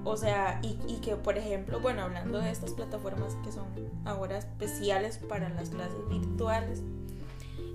o 0.04 0.16
sea, 0.16 0.58
y, 0.62 0.78
y, 0.86 1.00
que 1.02 1.16
por 1.16 1.36
ejemplo, 1.36 1.80
bueno, 1.80 2.00
hablando 2.00 2.38
de 2.38 2.50
estas 2.50 2.72
plataformas 2.72 3.36
que 3.44 3.52
son 3.52 3.66
ahora 4.06 4.38
especiales 4.38 5.18
para 5.18 5.50
las 5.50 5.68
clases 5.68 6.08
virtuales, 6.08 6.82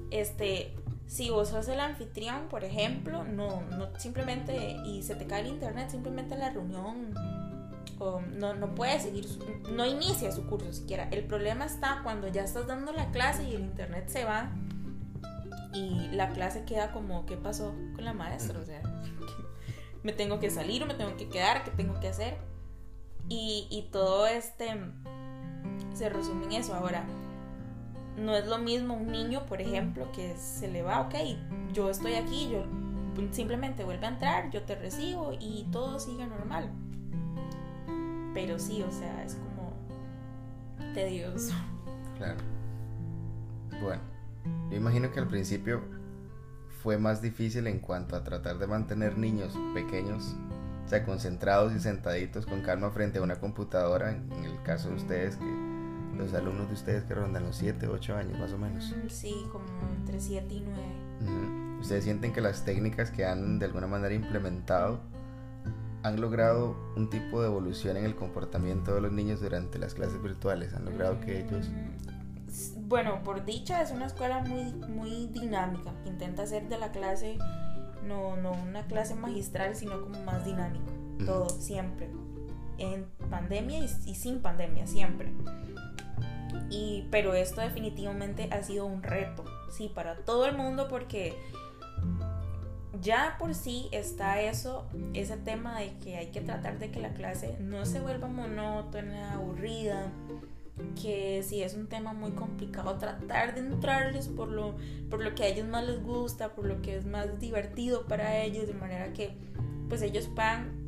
este, 0.10 0.74
si 1.08 1.30
vos 1.30 1.50
sos 1.50 1.68
el 1.68 1.80
anfitrión, 1.80 2.48
por 2.50 2.64
ejemplo, 2.64 3.24
no, 3.24 3.62
no 3.62 3.90
simplemente, 4.00 4.78
y 4.86 5.04
se 5.04 5.16
te 5.16 5.28
cae 5.28 5.42
el 5.42 5.48
internet, 5.48 5.90
simplemente 5.90 6.38
la 6.38 6.50
reunión 6.50 7.14
o 8.00 8.22
no, 8.22 8.54
no 8.56 8.74
puede 8.74 9.00
seguir, 9.00 9.28
no 9.72 9.86
inicia 9.86 10.32
su 10.32 10.48
curso 10.48 10.74
siquiera. 10.74 11.08
El 11.12 11.26
problema 11.26 11.66
está 11.66 12.02
cuando 12.04 12.28
ya 12.28 12.44
estás 12.44 12.68
dando 12.68 12.92
la 12.94 13.12
clase 13.12 13.44
y 13.44 13.54
el 13.54 13.62
internet 13.62 14.10
se 14.10 14.26
va 14.26 14.52
y 15.74 16.10
la 16.12 16.30
clase 16.30 16.66
queda 16.66 16.92
como, 16.92 17.26
¿qué 17.26 17.38
pasó 17.38 17.74
con 17.96 18.06
la 18.06 18.14
maestra? 18.14 18.60
O 18.60 18.66
sea, 18.66 18.82
me 20.04 20.14
tengo 20.14 20.40
que 20.40 20.50
salir 20.50 20.84
o 20.84 20.86
me 20.86 20.94
tengo 20.94 21.16
que 21.18 21.30
quedar, 21.30 21.64
qué 21.64 21.72
tengo 21.72 22.00
que 22.00 22.08
hacer. 22.08 22.38
Y, 23.30 23.68
y 23.70 23.90
todo 23.92 24.28
este 24.28 24.76
se 25.94 26.10
resume 26.10 26.46
en 26.46 26.52
eso. 26.54 26.76
Ahora, 26.76 27.06
no 28.18 28.36
es 28.36 28.48
lo 28.48 28.58
mismo 28.60 28.96
un 28.96 29.08
niño, 29.08 29.46
por 29.46 29.62
ejemplo, 29.62 30.12
que 30.12 30.36
se 30.38 30.68
le 30.68 30.82
va, 30.82 31.02
ok, 31.02 31.16
yo 31.74 31.90
estoy 31.90 32.14
aquí, 32.16 32.50
yo 32.50 32.66
simplemente 33.32 33.84
vuelve 33.84 34.06
a 34.06 34.10
entrar, 34.10 34.50
yo 34.52 34.64
te 34.64 34.76
recibo 34.76 35.34
y 35.40 35.68
todo 35.72 36.00
sigue 36.00 36.26
normal. 36.26 36.70
Pero 38.34 38.60
sí, 38.60 38.84
o 38.84 38.92
sea, 38.92 39.24
es 39.24 39.36
como 39.36 39.74
tedioso. 40.94 41.54
Claro. 42.18 42.40
Bueno, 43.82 44.02
yo 44.70 44.78
imagino 44.78 45.12
que 45.12 45.20
al 45.20 45.28
principio 45.28 45.82
fue 46.82 46.98
más 46.98 47.22
difícil 47.22 47.68
en 47.68 47.80
cuanto 47.80 48.16
a 48.16 48.24
tratar 48.24 48.58
de 48.58 48.68
mantener 48.68 49.18
niños 49.18 49.58
pequeños, 49.74 50.36
o 50.86 50.88
sea, 50.88 51.06
concentrados 51.06 51.74
y 51.74 51.80
sentaditos 51.80 52.46
con 52.46 52.62
calma 52.62 52.92
frente 52.92 53.20
a 53.20 53.22
una 53.22 53.40
computadora, 53.40 54.12
en 54.12 54.32
el 54.46 54.62
caso 54.64 54.90
de 54.90 54.96
ustedes, 54.96 55.38
que 55.38 55.73
los 56.18 56.34
alumnos 56.34 56.68
de 56.68 56.74
ustedes 56.74 57.04
que 57.04 57.14
rondan 57.14 57.44
los 57.44 57.56
7, 57.58 57.88
8 57.88 58.16
años 58.16 58.40
más 58.40 58.52
o 58.54 58.58
menos. 58.58 58.96
Mm, 58.96 59.10
sí, 59.10 59.46
como 59.52 59.66
entre 59.98 60.20
7 60.20 60.54
y 60.54 60.62
9. 60.62 61.80
¿Ustedes 61.80 62.04
sienten 62.04 62.34
que 62.34 62.42
las 62.42 62.64
técnicas 62.66 63.12
que 63.12 63.26
han 63.26 63.60
de 63.60 63.66
alguna 63.66 63.88
manera 63.88 64.14
implementado 64.14 65.02
han 66.02 66.20
logrado 66.20 66.76
un 66.96 67.10
tipo 67.10 67.42
de 67.42 67.48
evolución 67.48 67.98
en 67.98 68.06
el 68.06 68.16
comportamiento 68.16 68.94
de 68.96 69.02
los 69.02 69.12
niños 69.12 69.42
durante 69.42 69.80
las 69.80 69.94
clases 69.94 70.22
virtuales? 70.22 70.74
¿Han 70.74 70.86
logrado 70.86 71.20
que 71.20 71.42
ellos 71.42 71.70
bueno, 72.86 73.24
por 73.24 73.46
dicha 73.46 73.82
es 73.82 73.90
una 73.90 74.06
escuela 74.06 74.42
muy, 74.42 74.72
muy 74.88 75.26
dinámica, 75.28 75.92
intenta 76.06 76.44
hacer 76.44 76.70
de 76.70 76.78
la 76.78 76.92
clase 76.92 77.40
no, 78.06 78.36
no 78.38 78.52
una 78.52 78.86
clase 78.86 79.16
magistral, 79.16 79.76
sino 79.76 80.02
como 80.02 80.22
más 80.24 80.46
dinámico, 80.46 80.92
todo, 81.26 81.50
siempre, 81.50 82.12
en 82.78 83.06
pandemia 83.30 83.80
y, 83.80 83.88
sin 83.88 84.42
pandemia, 84.42 84.88
siempre. 84.88 85.34
Y, 86.70 87.08
pero 87.12 87.34
esto 87.34 87.62
definitivamente 87.62 88.50
ha 88.52 88.64
sido 88.64 88.86
un 88.86 89.04
reto, 89.04 89.46
sí, 89.72 89.92
para 89.94 90.18
todo 90.18 90.46
el 90.46 90.56
mundo 90.58 90.88
porque 90.88 91.34
ya 93.02 93.36
por 93.40 93.54
sí 93.56 93.90
está 93.92 94.42
eso, 94.42 94.88
ese 95.14 95.38
tema 95.38 95.80
de 95.80 95.98
que 96.00 96.16
hay 96.18 96.28
que 96.28 96.42
tratar 96.42 96.80
de 96.80 96.92
que 96.92 97.00
la 97.00 97.14
clase 97.14 97.58
no 97.60 97.86
se 97.86 98.00
vuelva 98.00 98.28
monótona, 98.28 99.34
aburrida, 99.34 100.12
que 101.02 101.44
si 101.44 101.62
es 101.62 101.76
un 101.76 101.88
tema 101.88 102.14
muy 102.14 102.32
complicado, 102.32 102.98
tratar 102.98 103.56
de 103.56 103.62
entrarles 103.62 104.28
por 104.28 104.48
lo, 104.48 104.76
por 105.10 105.24
lo 105.24 105.36
que 105.36 105.44
a 105.44 105.48
ellos 105.48 105.68
más 105.68 105.86
les 105.86 106.02
gusta, 106.02 106.56
por 106.56 106.66
lo 106.66 106.82
que 106.82 106.98
es 106.98 107.06
más 107.06 107.40
divertido 107.40 108.06
para 108.08 108.42
ellos, 108.42 108.68
de 108.68 108.74
manera 108.74 109.14
que 109.14 109.38
pues 109.90 110.02
ellos 110.02 110.30
puedan 110.34 110.84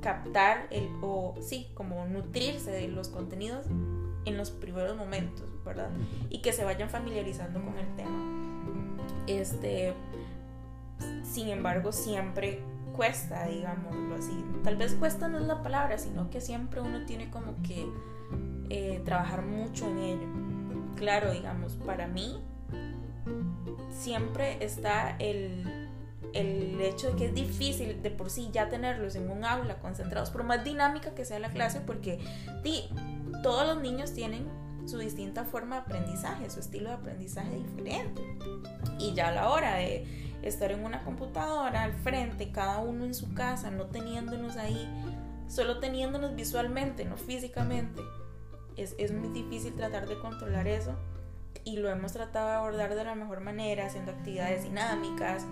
captar 0.00 0.66
el, 0.70 0.88
o 1.02 1.34
sí, 1.40 1.70
como 1.74 2.04
nutrirse 2.06 2.70
de 2.70 2.88
los 2.88 3.08
contenidos 3.08 3.66
en 4.24 4.36
los 4.36 4.50
primeros 4.50 4.96
momentos, 4.96 5.46
¿verdad? 5.64 5.90
Y 6.28 6.42
que 6.42 6.52
se 6.52 6.64
vayan 6.64 6.90
familiarizando 6.90 7.62
con 7.62 7.78
el 7.78 7.96
tema. 7.96 8.18
Este, 9.26 9.94
sin 11.22 11.48
embargo, 11.48 11.92
siempre 11.92 12.60
cuesta, 12.92 13.46
digámoslo 13.46 14.16
así. 14.16 14.44
Tal 14.62 14.76
vez 14.76 14.94
cuesta 14.94 15.28
no 15.28 15.38
es 15.38 15.44
la 15.46 15.62
palabra, 15.62 15.98
sino 15.98 16.30
que 16.30 16.40
siempre 16.40 16.80
uno 16.80 17.06
tiene 17.06 17.30
como 17.30 17.54
que 17.62 17.86
eh, 18.68 19.00
trabajar 19.04 19.42
mucho 19.42 19.88
en 19.88 19.98
ello. 19.98 20.28
Claro, 20.96 21.32
digamos, 21.32 21.74
para 21.74 22.06
mí 22.06 22.40
siempre 23.90 24.62
está 24.64 25.16
el, 25.18 25.88
el 26.32 26.80
hecho 26.80 27.08
de 27.08 27.16
que 27.16 27.26
es 27.26 27.34
difícil 27.34 28.02
de 28.02 28.10
por 28.10 28.30
sí 28.30 28.50
ya 28.52 28.68
tenerlos 28.68 29.14
en 29.14 29.30
un 29.30 29.44
aula 29.44 29.78
concentrados, 29.78 30.30
por 30.30 30.44
más 30.44 30.64
dinámica 30.64 31.14
que 31.14 31.24
sea 31.24 31.38
la 31.38 31.50
clase, 31.50 31.80
porque 31.80 32.18
di, 32.62 32.84
todos 33.42 33.66
los 33.66 33.82
niños 33.82 34.12
tienen 34.12 34.46
su 34.86 34.98
distinta 34.98 35.44
forma 35.44 35.76
de 35.76 35.82
aprendizaje, 35.82 36.50
su 36.50 36.60
estilo 36.60 36.90
de 36.90 36.96
aprendizaje 36.96 37.56
diferente. 37.56 38.22
Y 38.98 39.14
ya 39.14 39.28
a 39.28 39.32
la 39.32 39.50
hora 39.50 39.76
de 39.76 40.04
estar 40.42 40.72
en 40.72 40.84
una 40.84 41.04
computadora 41.04 41.84
al 41.84 41.92
frente, 41.92 42.50
cada 42.50 42.78
uno 42.78 43.04
en 43.04 43.14
su 43.14 43.34
casa, 43.34 43.70
no 43.70 43.86
teniéndonos 43.86 44.56
ahí, 44.56 44.88
solo 45.48 45.78
teniéndonos 45.78 46.34
visualmente, 46.34 47.04
no 47.04 47.16
físicamente, 47.16 48.02
es, 48.76 49.12
muy 49.12 49.28
difícil 49.28 49.74
tratar 49.74 50.08
de 50.08 50.18
controlar 50.18 50.66
eso 50.66 50.94
y 51.64 51.76
lo 51.76 51.90
hemos 51.90 52.12
tratado 52.12 52.48
de 52.48 52.54
abordar 52.54 52.94
de 52.94 53.04
la 53.04 53.14
mejor 53.14 53.40
manera, 53.40 53.86
haciendo 53.86 54.12
actividades 54.12 54.64
dinámicas, 54.64 55.44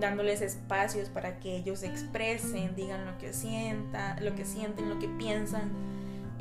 dándoles 0.00 0.40
espacios 0.40 1.08
para 1.08 1.38
que 1.38 1.56
ellos 1.56 1.80
se 1.80 1.86
expresen, 1.86 2.74
digan 2.74 3.06
lo 3.06 3.18
que 3.18 3.32
sientan, 3.32 4.24
lo 4.24 4.34
que 4.34 4.44
sienten, 4.44 4.88
lo 4.88 4.98
que 4.98 5.08
piensan, 5.08 5.70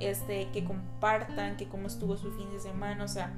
este, 0.02 0.50
que 0.52 0.64
compartan, 0.64 1.58
que 1.58 1.68
cómo 1.68 1.88
estuvo 1.88 2.18
su 2.18 2.32
fin 2.32 2.50
de 2.52 2.60
semana, 2.60 3.04
o 3.04 3.08
sea, 3.08 3.34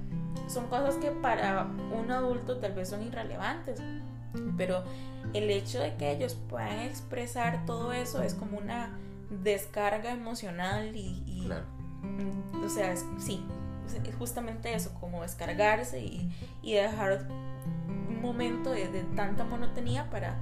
son 0.48 0.68
cosas 0.68 0.96
que 0.96 1.12
para 1.12 1.68
un 1.98 2.12
adulto 2.12 2.58
tal 2.58 2.74
vez 2.74 2.90
son 2.90 3.04
irrelevantes, 3.04 3.82
pero 4.58 4.84
el 5.34 5.50
hecho 5.50 5.80
de 5.80 5.96
que 5.96 6.12
ellos 6.12 6.38
puedan 6.50 6.80
expresar 6.80 7.66
todo 7.66 7.94
eso 7.94 8.22
es 8.22 8.34
como 8.34 8.58
una 8.58 8.98
descarga 9.30 10.12
emocional 10.12 10.96
y, 10.96 11.50
o 12.64 12.70
sea, 12.70 12.96
sí, 13.18 13.46
es 14.04 14.16
justamente 14.16 14.74
eso, 14.74 14.94
como 15.00 15.22
descargarse 15.22 16.02
y, 16.02 16.32
y 16.62 16.74
dejar 16.74 17.28
un 17.88 18.22
momento 18.22 18.72
de, 18.72 18.88
tanta 19.16 19.44
monotonía 19.44 20.10
para, 20.10 20.38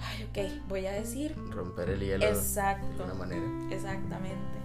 ay, 0.00 0.24
ok, 0.24 0.68
voy 0.68 0.86
a 0.86 0.92
decir. 0.92 1.36
Romper 1.50 1.90
el 1.90 2.00
hielo 2.00 2.26
Exacto, 2.26 2.86
de 2.86 3.04
alguna 3.04 3.14
manera. 3.14 3.74
Exactamente. 3.74 4.60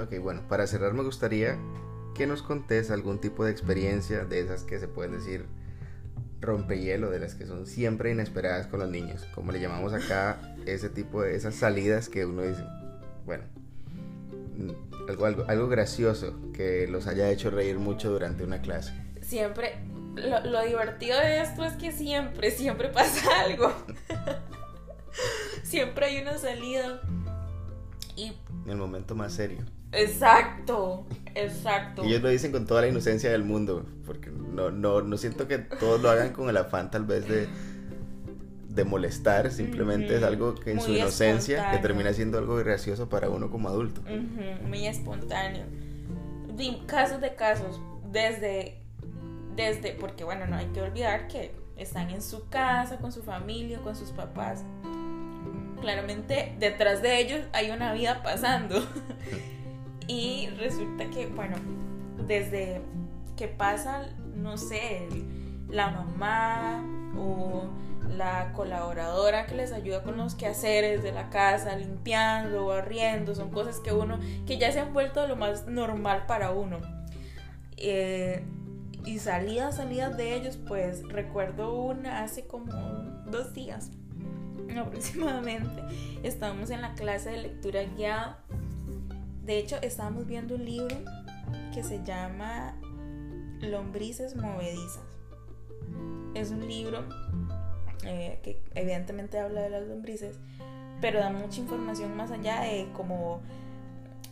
Ok, 0.00 0.18
bueno, 0.20 0.42
para 0.48 0.66
cerrar 0.66 0.94
me 0.94 1.02
gustaría 1.02 1.58
que 2.14 2.26
nos 2.26 2.42
contés 2.42 2.90
algún 2.90 3.20
tipo 3.20 3.44
de 3.44 3.50
experiencia 3.50 4.24
de 4.24 4.40
esas 4.40 4.64
que 4.64 4.78
se 4.78 4.88
pueden 4.88 5.12
decir 5.12 5.46
rompehielo, 6.40 7.10
de 7.10 7.18
las 7.18 7.34
que 7.34 7.46
son 7.46 7.66
siempre 7.66 8.10
inesperadas 8.10 8.66
con 8.66 8.80
los 8.80 8.88
niños, 8.88 9.26
como 9.34 9.52
le 9.52 9.60
llamamos 9.60 9.92
acá, 9.92 10.56
ese 10.66 10.88
tipo 10.88 11.22
de 11.22 11.36
esas 11.36 11.54
salidas 11.54 12.08
que 12.08 12.24
uno 12.24 12.42
dice, 12.42 12.64
bueno, 13.26 13.44
algo, 15.08 15.26
algo, 15.26 15.44
algo 15.48 15.68
gracioso 15.68 16.34
que 16.52 16.86
los 16.88 17.06
haya 17.06 17.30
hecho 17.30 17.50
reír 17.50 17.78
mucho 17.78 18.10
durante 18.10 18.44
una 18.44 18.60
clase. 18.62 18.92
Siempre, 19.20 19.78
lo, 20.14 20.40
lo 20.44 20.64
divertido 20.64 21.18
de 21.18 21.42
esto 21.42 21.64
es 21.64 21.74
que 21.74 21.92
siempre, 21.92 22.50
siempre 22.50 22.88
pasa 22.88 23.40
algo. 23.40 23.72
siempre 25.62 26.06
hay 26.06 26.22
una 26.22 26.38
salida. 26.38 27.00
Y 28.16 28.32
En 28.64 28.70
el 28.70 28.76
momento 28.76 29.14
más 29.14 29.32
serio. 29.32 29.58
exacto, 29.92 31.06
exacto. 31.34 32.04
Y 32.04 32.08
ellos 32.08 32.22
lo 32.22 32.28
dicen 32.28 32.52
con 32.52 32.66
toda 32.66 32.82
la 32.82 32.88
inocencia 32.88 33.30
del 33.30 33.42
mundo, 33.42 33.86
porque 34.06 34.30
no, 34.30 34.70
no, 34.70 35.02
no 35.02 35.16
siento 35.16 35.48
que 35.48 35.58
todos 35.58 36.00
lo 36.00 36.10
hagan 36.10 36.32
con 36.32 36.48
el 36.48 36.56
afán 36.56 36.90
tal 36.90 37.04
vez 37.04 37.26
de, 37.26 37.48
de 38.68 38.84
molestar, 38.84 39.50
simplemente 39.50 40.16
es 40.16 40.22
algo 40.22 40.54
que 40.54 40.72
en 40.72 40.80
su 40.80 40.92
inocencia 40.94 41.70
que 41.70 41.78
termina 41.78 42.12
siendo 42.12 42.38
algo 42.38 42.56
gracioso 42.56 43.08
para 43.08 43.28
uno 43.28 43.50
como 43.50 43.68
adulto. 43.68 44.02
Ujú, 44.02 44.68
muy 44.68 44.86
espontáneo. 44.86 45.64
Casos 46.86 47.22
de 47.22 47.34
casos, 47.34 47.80
desde, 48.12 48.82
desde, 49.56 49.92
porque 49.92 50.24
bueno, 50.24 50.46
no 50.46 50.56
hay 50.56 50.66
que 50.66 50.82
olvidar 50.82 51.26
que 51.26 51.54
están 51.78 52.10
en 52.10 52.20
su 52.20 52.48
casa, 52.50 52.98
con 52.98 53.12
su 53.12 53.22
familia, 53.22 53.78
con 53.78 53.96
sus 53.96 54.10
papás. 54.10 54.62
Claramente 55.80 56.54
detrás 56.58 57.02
de 57.02 57.20
ellos 57.20 57.40
hay 57.52 57.70
una 57.70 57.92
vida 57.92 58.22
pasando. 58.22 58.76
y 60.06 60.48
resulta 60.58 61.08
que, 61.10 61.26
bueno, 61.26 61.56
desde 62.26 62.82
que 63.36 63.48
pasa, 63.48 64.08
no 64.34 64.58
sé, 64.58 65.08
la 65.68 65.90
mamá 65.90 66.84
o 67.16 67.64
la 68.16 68.52
colaboradora 68.52 69.46
que 69.46 69.54
les 69.54 69.72
ayuda 69.72 70.02
con 70.02 70.16
los 70.16 70.34
quehaceres 70.34 71.02
de 71.02 71.12
la 71.12 71.30
casa, 71.30 71.76
limpiando, 71.76 72.66
barriendo, 72.66 73.34
son 73.34 73.50
cosas 73.50 73.80
que 73.80 73.92
uno, 73.92 74.18
que 74.46 74.58
ya 74.58 74.72
se 74.72 74.80
han 74.80 74.92
vuelto 74.92 75.26
lo 75.26 75.36
más 75.36 75.66
normal 75.66 76.24
para 76.26 76.50
uno. 76.50 76.80
Eh, 77.76 78.44
y 79.06 79.18
salidas, 79.18 79.76
salidas 79.76 80.16
de 80.16 80.34
ellos, 80.34 80.58
pues 80.68 81.02
recuerdo 81.08 81.74
una 81.74 82.22
hace 82.22 82.46
como 82.46 82.72
dos 83.30 83.54
días 83.54 83.90
aproximadamente. 84.78 85.82
Estábamos 86.22 86.70
en 86.70 86.82
la 86.82 86.94
clase 86.94 87.30
de 87.30 87.38
lectura 87.38 87.82
guiada. 87.82 88.44
De 89.44 89.58
hecho, 89.58 89.76
estábamos 89.82 90.26
viendo 90.26 90.54
un 90.54 90.64
libro 90.64 90.96
que 91.74 91.82
se 91.82 92.04
llama 92.04 92.76
Lombrices 93.60 94.36
Movedizas. 94.36 95.02
Es 96.34 96.50
un 96.50 96.66
libro 96.66 97.04
eh, 98.04 98.38
que 98.42 98.62
evidentemente 98.74 99.38
habla 99.38 99.62
de 99.62 99.70
las 99.70 99.86
lombrices, 99.86 100.38
pero 101.00 101.18
da 101.18 101.30
mucha 101.30 101.60
información 101.60 102.16
más 102.16 102.30
allá 102.30 102.60
de 102.60 102.88
como 102.92 103.40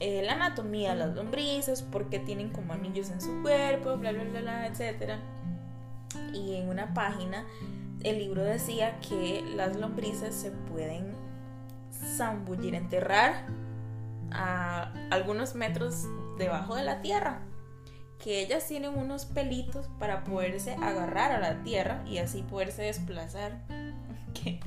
eh, 0.00 0.22
la 0.24 0.34
anatomía 0.34 0.90
de 0.90 0.96
las 0.96 1.14
lombrices, 1.14 1.82
por 1.82 2.08
qué 2.08 2.18
tienen 2.20 2.50
como 2.50 2.72
anillos 2.72 3.10
en 3.10 3.20
su 3.20 3.42
cuerpo, 3.42 3.96
bla, 3.96 4.12
bla, 4.12 4.24
bla, 4.24 4.40
bla, 4.40 4.66
etc. 4.66 5.14
Y 6.32 6.54
en 6.54 6.68
una 6.68 6.94
página 6.94 7.44
el 8.02 8.18
libro 8.18 8.42
decía 8.42 9.00
que 9.00 9.42
las 9.54 9.76
lombrices 9.76 10.34
se 10.34 10.50
pueden 10.50 11.14
zambullir, 12.16 12.74
enterrar 12.74 13.46
a 14.30 14.92
algunos 15.10 15.54
metros 15.54 16.06
debajo 16.38 16.76
de 16.76 16.84
la 16.84 17.00
tierra. 17.00 17.40
Que 18.18 18.42
ellas 18.42 18.66
tienen 18.66 18.96
unos 18.96 19.26
pelitos 19.26 19.88
para 19.98 20.24
poderse 20.24 20.74
agarrar 20.74 21.32
a 21.32 21.38
la 21.38 21.62
tierra 21.62 22.02
y 22.06 22.18
así 22.18 22.42
poderse 22.42 22.82
desplazar. 22.82 23.62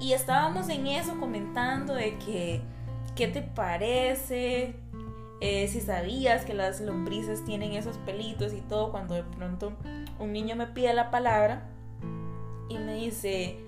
Y 0.00 0.12
estábamos 0.12 0.68
en 0.68 0.86
eso 0.86 1.18
comentando 1.18 1.92
de 1.92 2.16
que, 2.18 2.62
¿qué 3.16 3.26
te 3.26 3.42
parece? 3.42 4.76
Eh, 5.40 5.66
si 5.66 5.80
sabías 5.80 6.44
que 6.44 6.54
las 6.54 6.80
lombrices 6.80 7.44
tienen 7.44 7.72
esos 7.72 7.96
pelitos 7.98 8.52
y 8.52 8.60
todo, 8.60 8.92
cuando 8.92 9.14
de 9.14 9.24
pronto 9.24 9.72
un 10.20 10.32
niño 10.32 10.54
me 10.54 10.68
pide 10.68 10.94
la 10.94 11.10
palabra 11.10 11.66
y 12.68 12.78
me 12.78 12.94
dice, 12.94 13.58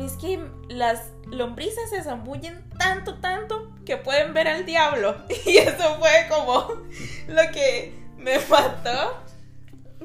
es 0.00 0.12
que 0.14 0.40
las 0.68 1.12
lombrices 1.26 1.90
se 1.90 2.02
zambullen 2.02 2.68
tanto, 2.78 3.16
tanto 3.16 3.72
que 3.84 3.96
pueden 3.96 4.34
ver 4.34 4.48
al 4.48 4.66
diablo. 4.66 5.16
Y 5.46 5.58
eso 5.58 5.96
fue 5.98 6.26
como 6.28 6.68
lo 7.28 7.52
que 7.52 7.94
me 8.16 8.38
mató. 8.48 9.22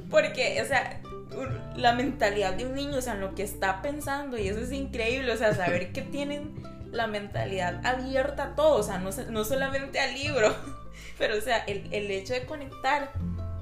Porque, 0.09 0.61
o 0.61 0.65
sea, 0.65 1.01
la 1.75 1.93
mentalidad 1.93 2.53
de 2.53 2.65
un 2.65 2.75
niño, 2.75 2.97
o 2.97 3.01
sea, 3.01 3.13
en 3.13 3.21
lo 3.21 3.35
que 3.35 3.43
está 3.43 3.81
pensando, 3.81 4.37
y 4.37 4.47
eso 4.47 4.59
es 4.59 4.71
increíble, 4.71 5.31
o 5.31 5.37
sea, 5.37 5.53
saber 5.53 5.91
que 5.91 6.01
tienen 6.01 6.53
la 6.91 7.07
mentalidad 7.07 7.85
abierta 7.85 8.43
a 8.43 8.55
todo, 8.55 8.77
o 8.77 8.83
sea, 8.83 8.99
no, 8.99 9.09
no 9.29 9.43
solamente 9.43 9.99
al 9.99 10.13
libro, 10.13 10.55
pero, 11.17 11.37
o 11.37 11.41
sea, 11.41 11.57
el, 11.65 11.91
el 11.91 12.11
hecho 12.11 12.33
de 12.33 12.45
conectar, 12.45 13.11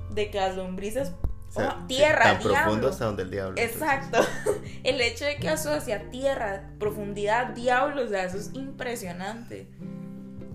de 0.10 0.30
que 0.30 0.38
las 0.38 0.56
lombrices, 0.56 1.14
O 1.52 1.54
sea, 1.54 1.80
oh, 1.82 1.88
tierra, 1.88 2.24
tan 2.24 2.40
diablo. 2.40 2.54
profundo 2.54 2.88
hasta 2.88 3.06
donde 3.06 3.24
el 3.24 3.30
diablo. 3.30 3.56
entonces. 3.58 3.82
Exacto. 3.82 4.20
El 4.84 5.02
hecho 5.02 5.26
de 5.26 5.36
que 5.36 5.50
asocia 5.50 6.10
tierra, 6.10 6.70
profundidad, 6.80 7.48
diablo, 7.48 8.04
o 8.04 8.08
sea, 8.08 8.24
eso 8.24 8.38
es 8.38 8.52
impresionante. 8.54 9.68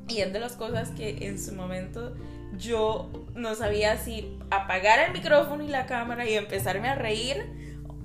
Y 0.09 0.21
es 0.21 0.33
de 0.33 0.41
las 0.41 0.53
cosas 0.53 0.89
que 0.91 1.27
en 1.27 1.39
su 1.39 1.53
momento 1.53 2.15
yo 2.57 3.11
no 3.35 3.55
sabía 3.55 3.99
si 3.99 4.39
apagar 4.51 4.99
el 5.01 5.13
micrófono 5.13 5.63
y 5.63 5.69
la 5.69 5.85
cámara 5.85 6.27
y 6.27 6.35
empezarme 6.35 6.89
a 6.89 6.95
reír 6.95 7.45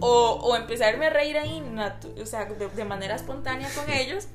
o, 0.01 0.39
o 0.43 0.55
empezarme 0.57 1.05
a 1.05 1.09
reír 1.11 1.37
ahí, 1.37 1.63
o 2.21 2.25
sea, 2.25 2.45
de, 2.45 2.67
de 2.67 2.85
manera 2.85 3.15
espontánea 3.15 3.69
con 3.73 3.89
ellos, 3.93 4.27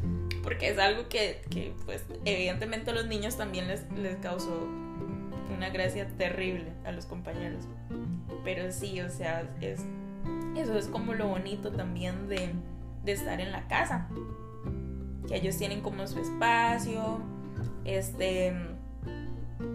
porque 0.43 0.71
es 0.71 0.79
algo 0.79 1.09
que, 1.11 1.43
que, 1.51 1.75
pues, 1.85 2.03
evidentemente 2.25 2.91
a 2.91 2.95
los 2.95 3.07
niños 3.07 3.37
también 3.37 3.69
les, 3.69 3.83
les 3.93 4.17
causó 4.17 4.67
una 5.55 5.71
gracia 5.71 6.09
terrible 6.17 6.73
a 6.85 6.93
los 6.93 7.07
compañeros. 7.07 7.65
Pero 8.45 8.71
sí, 8.73 9.01
o 9.01 9.11
sea, 9.11 9.49
es, 9.61 9.85
eso 10.57 10.77
es 10.79 10.87
como 10.89 11.15
lo 11.15 11.29
bonito 11.29 11.71
también 11.73 12.29
de, 12.29 12.53
de 13.05 13.13
estar 13.13 13.41
en 13.41 13.53
la 13.53 13.67
casa. 13.69 14.09
Que 15.29 15.37
ellos 15.37 15.57
tienen 15.57 15.81
como 15.81 16.07
su 16.07 16.21
espacio, 16.21 17.19
este, 17.85 18.49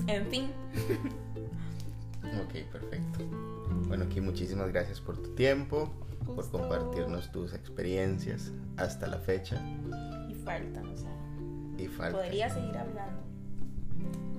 en 0.08 0.26
fin. 0.30 0.52
Ok, 2.24 2.72
perfecto. 2.72 3.20
Bueno, 3.88 4.06
aquí 4.06 4.22
muchísimas 4.22 4.70
gracias 4.72 5.02
por 5.02 5.18
tu 5.18 5.36
tiempo, 5.36 5.92
por 6.26 6.50
compartirnos 6.50 7.32
tus 7.32 7.54
experiencias 7.54 8.52
hasta 8.78 9.08
la 9.08 9.18
fecha 9.18 9.60
Y 10.30 10.36
faltan, 10.36 10.88
o 10.88 10.98
sea, 10.98 11.12
y 11.78 11.88
falta. 11.88 12.18
podría 12.20 12.50
seguir 12.50 12.78
hablando. 12.78 13.22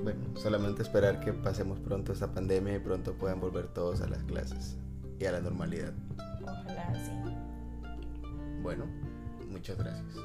Bueno, 0.02 0.20
solamente 0.34 0.82
esperar 0.82 1.20
que 1.20 1.32
pasemos 1.32 1.78
pronto 1.78 2.12
esta 2.12 2.32
pandemia 2.32 2.74
y 2.74 2.78
pronto 2.80 3.14
puedan 3.14 3.40
volver 3.40 3.68
todos 3.68 4.00
a 4.00 4.08
las 4.08 4.22
clases 4.24 4.76
y 5.20 5.26
a 5.26 5.32
la 5.32 5.40
normalidad. 5.40 5.92
Ojalá 6.42 6.92
sí. 6.94 7.12
Bueno, 8.62 8.84
muchas 9.48 9.78
gracias. 9.78 10.16